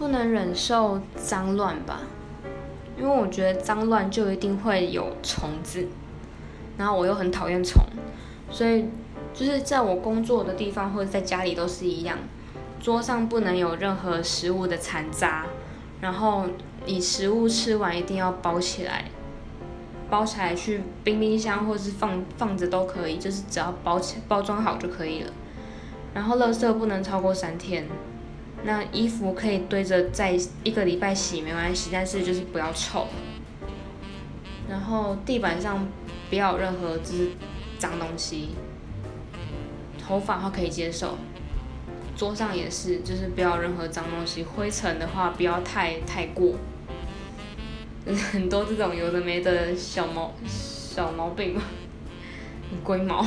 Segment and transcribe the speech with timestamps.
[0.00, 2.00] 不能忍受脏乱吧，
[2.96, 5.86] 因为我觉得脏乱就一定会有虫子，
[6.78, 7.82] 然后我又很讨厌虫，
[8.50, 8.86] 所以
[9.34, 12.16] 就是在我工作的地方或者在家里都是一样，
[12.80, 15.44] 桌上不能有任何食物的残渣，
[16.00, 16.46] 然后
[16.86, 19.04] 你食物吃完一定要包起来，
[20.08, 25.30] 包起来去冰冰箱或是放放着都可以，就是只要包起包装好就可以了。
[26.14, 27.86] 然后垃圾不能超过三天，
[28.62, 33.06] 那衣服可以堆着在一个礼拜洗没关系，但是就是不要臭。
[34.68, 35.88] 然后地板上
[36.28, 37.30] 不要有任何就是
[37.78, 38.50] 脏东西，
[39.98, 41.16] 头发的话可以接受，
[42.16, 46.54] 桌上也是，就是不要任何脏东西，灰尘的话不要太太过，
[48.32, 51.62] 很多这种有的没的小毛小毛病嘛，
[52.84, 53.24] 龟毛。